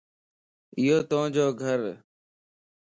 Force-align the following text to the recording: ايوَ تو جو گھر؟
ايوَ 0.77 0.97
تو 1.09 1.19
جو 1.33 1.45
گھر؟ 1.61 1.79